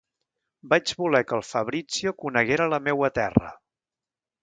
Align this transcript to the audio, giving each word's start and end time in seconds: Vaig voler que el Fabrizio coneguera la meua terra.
Vaig 0.73 0.93
voler 1.01 1.21
que 1.27 1.37
el 1.37 1.45
Fabrizio 1.51 2.17
coneguera 2.25 2.71
la 2.75 2.83
meua 2.91 3.15
terra. 3.23 3.57